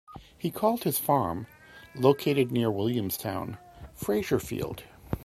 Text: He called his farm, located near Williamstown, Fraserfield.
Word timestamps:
He 0.35 0.49
called 0.49 0.83
his 0.83 0.97
farm, 0.97 1.45
located 1.95 2.51
near 2.51 2.71
Williamstown, 2.71 3.59
Fraserfield. 3.95 4.79